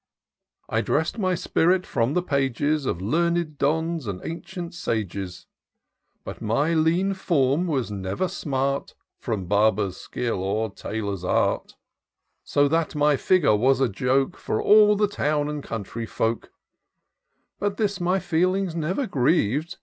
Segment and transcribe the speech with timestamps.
[0.67, 5.45] I dress'd my spirit from the pages Of learned Dons and ancient Sages;
[6.23, 11.75] But my lean form was never smart From barber's skiU or tailor's art;
[12.43, 16.51] So that my figure was a joke For all the town and country folk:
[17.59, 19.77] But this my feelings never griev'd.